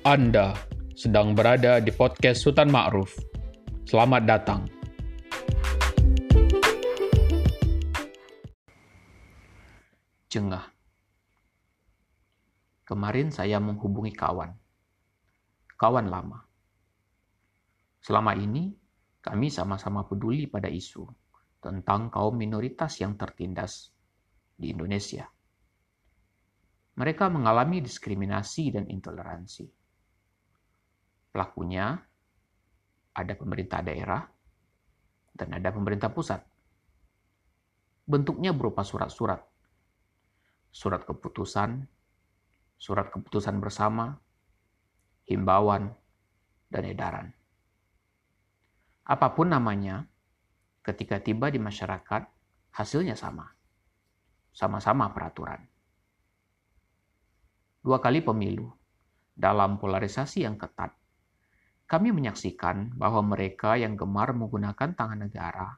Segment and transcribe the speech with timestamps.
[0.00, 0.56] Anda
[0.96, 3.20] sedang berada di podcast Sultan Ma'ruf.
[3.84, 4.64] Selamat datang.
[10.32, 10.72] Jengah.
[12.88, 14.48] Kemarin saya menghubungi kawan.
[15.76, 16.48] Kawan lama.
[18.00, 18.72] Selama ini,
[19.20, 21.04] kami sama-sama peduli pada isu
[21.60, 23.92] tentang kaum minoritas yang tertindas
[24.56, 25.28] di Indonesia.
[26.96, 29.79] Mereka mengalami diskriminasi dan intoleransi.
[31.30, 31.98] Pelakunya
[33.14, 34.22] ada pemerintah daerah
[35.34, 36.42] dan ada pemerintah pusat.
[38.04, 39.38] Bentuknya berupa surat-surat.
[40.70, 41.86] Surat keputusan,
[42.78, 44.18] surat keputusan bersama,
[45.26, 45.94] himbauan,
[46.70, 47.26] dan edaran.
[49.06, 50.06] Apa pun namanya,
[50.86, 52.22] ketika tiba di masyarakat,
[52.74, 53.50] hasilnya sama.
[54.54, 55.62] Sama-sama peraturan.
[57.82, 58.70] Dua kali pemilu,
[59.34, 60.99] dalam polarisasi yang ketat,
[61.90, 65.74] kami menyaksikan bahwa mereka yang gemar menggunakan tangan negara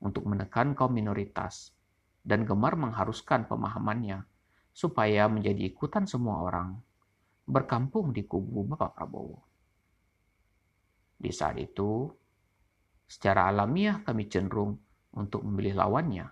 [0.00, 1.76] untuk menekan kaum minoritas
[2.24, 4.24] dan gemar mengharuskan pemahamannya
[4.72, 6.80] supaya menjadi ikutan semua orang
[7.44, 9.44] berkampung di kubu Bapak Prabowo.
[11.20, 12.08] Di saat itu,
[13.04, 14.80] secara alamiah kami cenderung
[15.12, 16.24] untuk memilih lawannya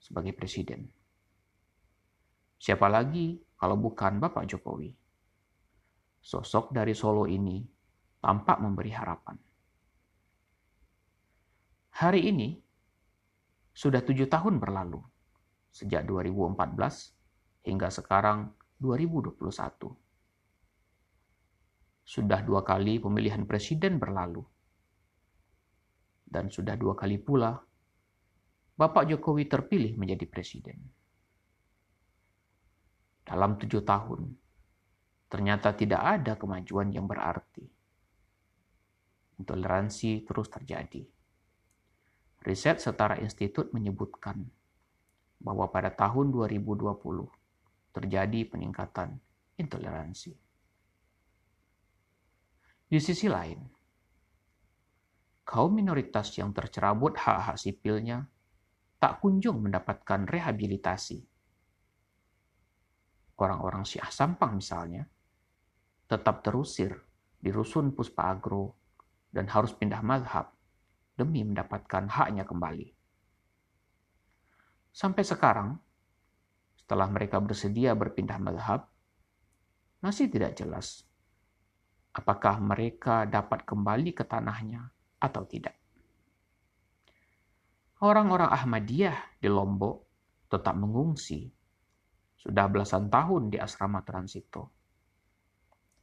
[0.00, 0.88] sebagai presiden.
[2.56, 4.88] Siapa lagi kalau bukan Bapak Jokowi?
[6.24, 7.79] Sosok dari Solo ini
[8.20, 9.36] tampak memberi harapan.
[11.96, 12.56] Hari ini,
[13.72, 15.00] sudah tujuh tahun berlalu,
[15.72, 17.16] sejak 2014
[17.64, 19.40] hingga sekarang 2021.
[22.04, 24.42] Sudah dua kali pemilihan presiden berlalu.
[26.30, 27.58] Dan sudah dua kali pula
[28.80, 30.80] Bapak Jokowi terpilih menjadi presiden.
[33.20, 34.32] Dalam tujuh tahun,
[35.28, 37.79] ternyata tidak ada kemajuan yang berarti.
[39.40, 41.00] Intoleransi terus terjadi.
[42.44, 44.44] Riset setara institut menyebutkan
[45.40, 46.92] bahwa pada tahun 2020
[47.96, 49.16] terjadi peningkatan
[49.56, 50.32] intoleransi.
[52.90, 53.60] Di sisi lain,
[55.46, 58.28] kaum minoritas yang tercerabut hak-hak sipilnya
[59.00, 61.24] tak kunjung mendapatkan rehabilitasi.
[63.40, 65.08] Orang-orang Syiah Sampang misalnya,
[66.04, 66.92] tetap terusir
[67.40, 68.79] di rusun Puspa Agro
[69.30, 70.50] dan harus pindah mazhab
[71.14, 72.90] demi mendapatkan haknya kembali.
[74.90, 75.78] Sampai sekarang,
[76.74, 78.90] setelah mereka bersedia berpindah madhab,
[80.02, 81.06] masih tidak jelas
[82.10, 84.90] apakah mereka dapat kembali ke tanahnya
[85.22, 85.76] atau tidak.
[88.00, 90.08] Orang-orang Ahmadiyah di Lombok
[90.48, 91.52] tetap mengungsi.
[92.40, 94.72] Sudah belasan tahun di asrama transito.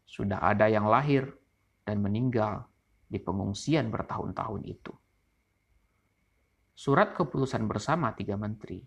[0.05, 1.33] Sudah ada yang lahir
[1.81, 2.69] dan meninggal
[3.07, 4.94] di pengungsian bertahun-tahun itu.
[6.78, 8.85] Surat keputusan bersama tiga menteri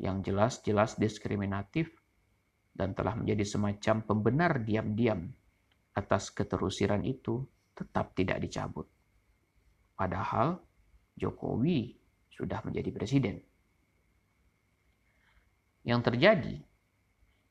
[0.00, 1.92] yang jelas-jelas diskriminatif
[2.72, 5.28] dan telah menjadi semacam pembenar diam-diam
[5.96, 7.44] atas keterusiran itu
[7.76, 8.88] tetap tidak dicabut.
[9.96, 10.60] Padahal
[11.16, 11.96] Jokowi
[12.28, 13.36] sudah menjadi presiden.
[15.84, 16.56] Yang terjadi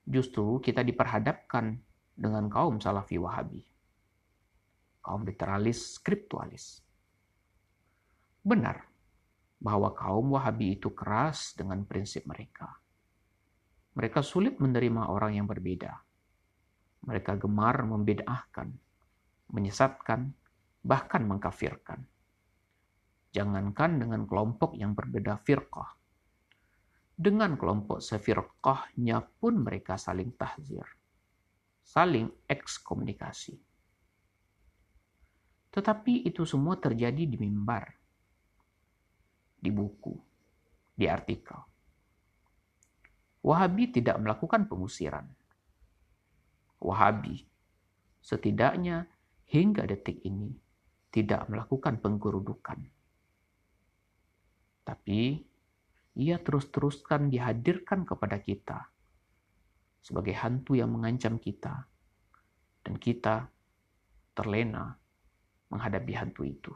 [0.05, 1.81] justru kita diperhadapkan
[2.13, 3.74] dengan kaum Salafi Wahabi.
[5.05, 6.81] Kaum literalis skriptualis.
[8.41, 8.81] Benar,
[9.61, 12.69] bahwa kaum Wahabi itu keras dengan prinsip mereka.
[13.97, 15.93] Mereka sulit menerima orang yang berbeda.
[17.05, 18.69] Mereka gemar membedahkan,
[19.49, 20.29] menyesatkan,
[20.85, 22.05] bahkan mengkafirkan.
[23.33, 25.97] Jangankan dengan kelompok yang berbeda firqah.
[27.17, 30.85] Dengan kelompok sefirqahnya pun mereka saling tahzir.
[31.81, 33.64] Saling ekskomunikasi.
[35.75, 37.83] Tetapi itu semua terjadi di mimbar
[39.65, 40.13] di buku,
[40.93, 41.57] di artikel.
[43.41, 45.25] Wahabi tidak melakukan pengusiran.
[46.85, 47.41] Wahabi
[48.21, 49.09] setidaknya
[49.49, 50.53] hingga detik ini
[51.09, 52.77] tidak melakukan penggerudukan.
[54.85, 55.41] Tapi
[56.21, 58.89] ia terus-teruskan dihadirkan kepada kita
[60.05, 61.89] sebagai hantu yang mengancam kita
[62.85, 63.49] dan kita
[64.37, 64.93] terlena
[65.75, 66.71] menghadapi hantu itu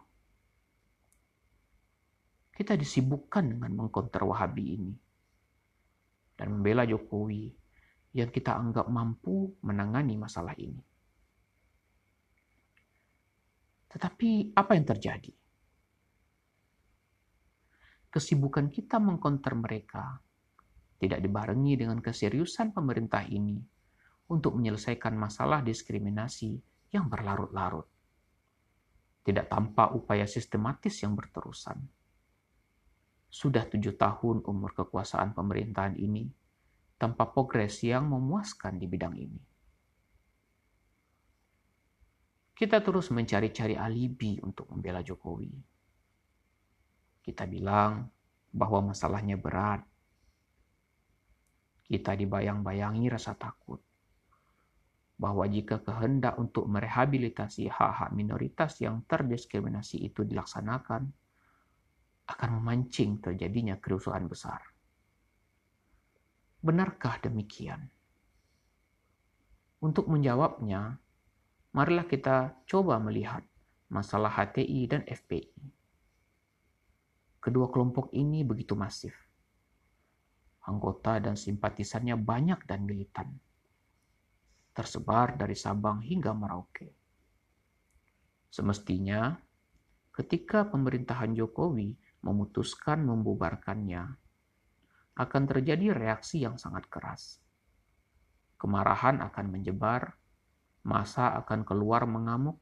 [2.59, 4.91] kita disibukkan dengan mengkonter Wahabi ini
[6.35, 7.47] dan membela Jokowi
[8.19, 10.83] yang kita anggap mampu menangani masalah ini.
[13.87, 15.31] Tetapi apa yang terjadi?
[18.11, 20.19] Kesibukan kita mengkonter mereka
[20.99, 23.55] tidak dibarengi dengan keseriusan pemerintah ini
[24.35, 26.59] untuk menyelesaikan masalah diskriminasi
[26.91, 27.87] yang berlarut-larut.
[29.29, 31.77] Tidak tanpa upaya sistematis yang berterusan.
[33.29, 36.25] Sudah tujuh tahun umur kekuasaan pemerintahan ini
[36.97, 39.37] tanpa progres yang memuaskan di bidang ini.
[42.57, 45.53] Kita terus mencari-cari alibi untuk membela Jokowi.
[47.21, 48.09] Kita bilang
[48.49, 49.85] bahwa masalahnya berat.
[51.85, 53.77] Kita dibayang-bayangi rasa takut
[55.19, 61.11] bahwa jika kehendak untuk merehabilitasi hak-hak minoritas yang terdiskriminasi itu dilaksanakan,
[62.31, 64.63] akan memancing terjadinya kerusuhan besar.
[66.63, 67.91] Benarkah demikian?
[69.83, 70.95] Untuk menjawabnya,
[71.75, 73.43] marilah kita coba melihat
[73.91, 75.67] masalah HTI dan FPI.
[77.43, 79.15] Kedua kelompok ini begitu masif.
[80.63, 83.39] Anggota dan simpatisannya banyak dan militan
[84.71, 86.89] tersebar dari Sabang hingga Merauke.
[88.49, 89.37] Semestinya,
[90.09, 91.93] ketika pemerintahan Jokowi
[92.25, 94.03] memutuskan membubarkannya,
[95.19, 97.43] akan terjadi reaksi yang sangat keras.
[98.55, 100.15] Kemarahan akan menyebar,
[100.87, 102.59] masa akan keluar mengamuk,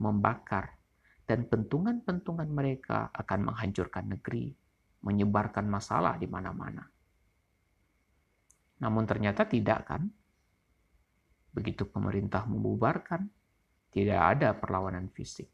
[0.00, 0.80] membakar,
[1.28, 4.52] dan pentungan-pentungan mereka akan menghancurkan negeri,
[5.04, 6.84] menyebarkan masalah di mana-mana.
[8.82, 10.10] Namun ternyata tidak kan?
[11.52, 13.28] Begitu pemerintah membubarkan,
[13.92, 15.52] tidak ada perlawanan fisik.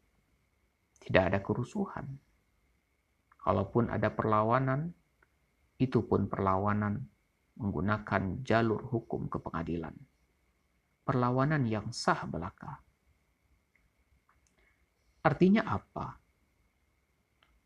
[0.99, 2.07] Tidak ada kerusuhan.
[3.39, 4.91] Kalaupun ada perlawanan,
[5.79, 7.03] itu pun perlawanan
[7.59, 9.95] menggunakan jalur hukum ke pengadilan.
[11.03, 12.79] Perlawanan yang sah belaka.
[15.19, 16.15] Artinya apa?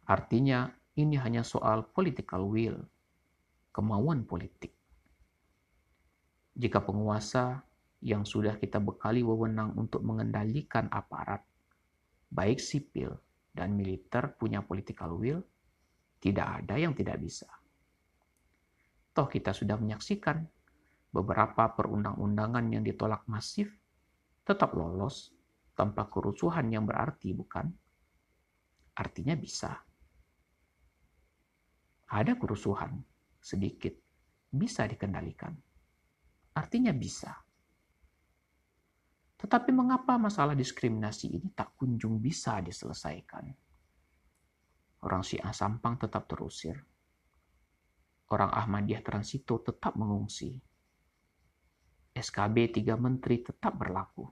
[0.10, 2.78] Artinya ini hanya soal political will,
[3.70, 4.74] kemauan politik.
[6.54, 7.66] Jika penguasa
[8.04, 11.40] yang sudah kita bekali wewenang untuk mengendalikan aparat,
[12.28, 13.16] baik sipil
[13.56, 15.40] dan militer punya political will,
[16.20, 17.48] tidak ada yang tidak bisa.
[19.16, 20.44] Toh kita sudah menyaksikan
[21.16, 23.72] beberapa perundang-undangan yang ditolak masif
[24.44, 25.32] tetap lolos
[25.78, 27.72] tanpa kerusuhan yang berarti, bukan?
[29.00, 29.72] Artinya bisa.
[32.14, 33.00] Ada kerusuhan
[33.40, 33.96] sedikit,
[34.52, 35.56] bisa dikendalikan.
[36.54, 37.43] Artinya bisa.
[39.44, 43.52] Tetapi mengapa masalah diskriminasi ini tak kunjung bisa diselesaikan?
[45.04, 46.80] Orang Syiah Sampang tetap terusir.
[48.32, 50.56] Orang Ahmadiyah Transito tetap mengungsi.
[52.16, 54.24] SKB tiga menteri tetap berlaku.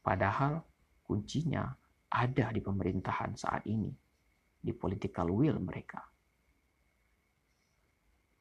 [0.00, 0.64] Padahal
[1.04, 1.68] kuncinya
[2.08, 3.92] ada di pemerintahan saat ini,
[4.64, 6.00] di political will mereka.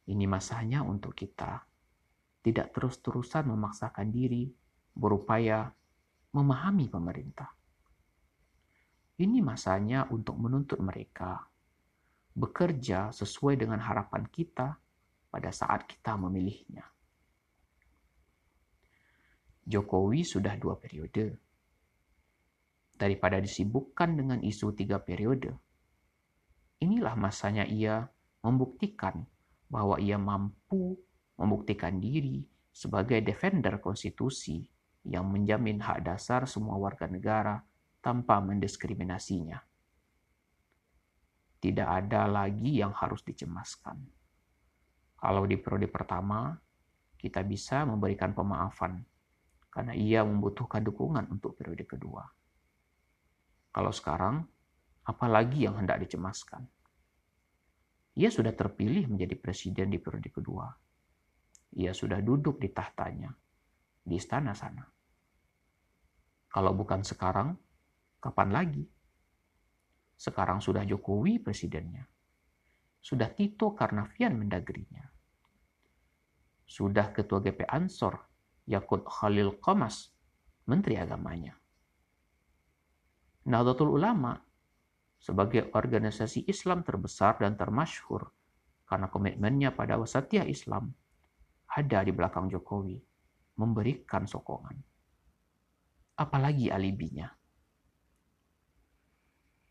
[0.08, 1.68] Ini masanya untuk kita
[2.48, 4.63] tidak terus-terusan memaksakan diri
[4.94, 5.70] berupaya
[6.34, 7.50] memahami pemerintah.
[9.14, 11.46] Ini masanya untuk menuntut mereka
[12.34, 14.74] bekerja sesuai dengan harapan kita
[15.30, 16.86] pada saat kita memilihnya.
[19.64, 21.38] Jokowi sudah dua periode.
[22.94, 25.50] Daripada disibukkan dengan isu tiga periode,
[26.82, 28.06] inilah masanya ia
[28.46, 29.26] membuktikan
[29.70, 31.00] bahwa ia mampu
[31.38, 34.73] membuktikan diri sebagai defender konstitusi
[35.04, 37.60] yang menjamin hak dasar semua warga negara
[38.00, 39.60] tanpa mendiskriminasinya.
[41.64, 43.96] Tidak ada lagi yang harus dicemaskan.
[45.16, 46.52] Kalau di periode pertama,
[47.16, 49.00] kita bisa memberikan pemaafan
[49.72, 52.28] karena ia membutuhkan dukungan untuk periode kedua.
[53.74, 54.44] Kalau sekarang,
[55.08, 56.68] apalagi yang hendak dicemaskan?
[58.14, 60.70] Ia sudah terpilih menjadi presiden di periode kedua.
[61.74, 63.34] Ia sudah duduk di tahtanya,
[64.06, 64.93] di istana sana.
[66.54, 67.58] Kalau bukan sekarang,
[68.22, 68.86] kapan lagi?
[70.14, 72.06] Sekarang sudah Jokowi presidennya.
[73.02, 75.02] Sudah Tito Karnavian mendagrinya.
[76.70, 78.22] Sudah Ketua GP Ansor,
[78.70, 80.14] Yakut Khalil Qomas,
[80.70, 81.58] Menteri Agamanya.
[83.50, 84.38] Nahdlatul Ulama
[85.18, 88.30] sebagai organisasi Islam terbesar dan termasyhur
[88.86, 90.94] karena komitmennya pada wasatiyah Islam
[91.66, 93.02] ada di belakang Jokowi
[93.60, 94.93] memberikan sokongan
[96.14, 97.30] apalagi alibinya.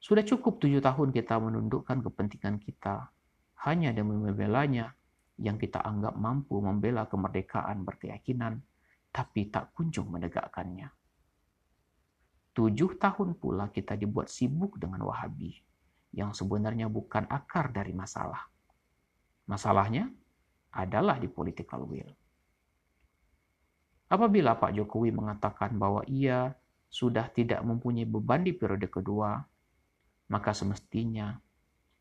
[0.02, 3.14] Sudah cukup tujuh tahun kita menundukkan kepentingan kita
[3.62, 4.90] hanya demi membelanya
[5.38, 8.58] yang kita anggap mampu membela kemerdekaan berkeyakinan,
[9.14, 10.90] tapi tak kunjung menegakkannya.
[12.52, 15.56] Tujuh tahun pula kita dibuat sibuk dengan Wahabi,
[16.12, 18.44] yang sebenarnya bukan akar dari masalah.
[19.48, 20.10] Masalahnya
[20.74, 22.12] adalah di political will.
[24.12, 26.52] Apabila Pak Jokowi mengatakan bahwa ia
[26.92, 29.40] sudah tidak mempunyai beban di periode kedua,
[30.28, 31.32] maka semestinya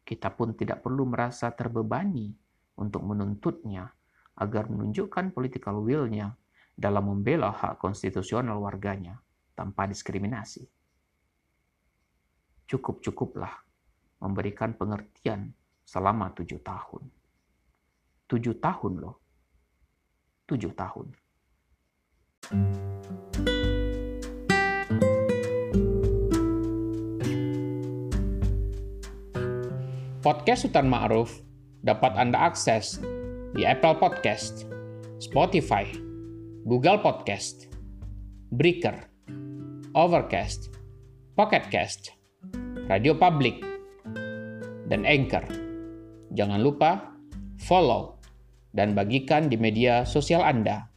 [0.04, 2.36] kita pun tidak perlu merasa terbebani
[2.84, 3.88] untuk menuntutnya
[4.36, 6.36] agar menunjukkan political will-nya
[6.76, 9.16] dalam membela hak konstitusional warganya
[9.56, 10.68] tanpa diskriminasi.
[12.68, 13.56] Cukup-cukuplah
[14.20, 15.56] memberikan pengertian
[15.88, 17.08] selama tujuh tahun.
[18.28, 19.16] Tujuh tahun loh.
[20.44, 21.31] Tujuh tahun.
[30.22, 31.42] Podcast Sultan Ma'ruf
[31.82, 33.02] dapat Anda akses
[33.58, 34.70] di Apple Podcast,
[35.18, 35.90] Spotify,
[36.70, 37.66] Google Podcast,
[38.54, 38.94] Breaker,
[39.98, 40.70] Overcast,
[41.34, 42.14] Pocket Cast,
[42.86, 43.66] Radio Public,
[44.94, 45.42] dan Anchor.
[46.38, 47.02] Jangan lupa
[47.58, 48.22] follow
[48.78, 50.91] dan bagikan di media sosial Anda.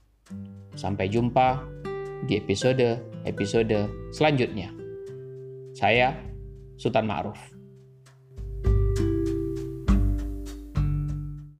[0.75, 1.63] Sampai jumpa
[2.27, 4.75] di episode-episode selanjutnya.
[5.75, 6.15] Saya
[6.79, 7.54] Sultan Ma'ruf.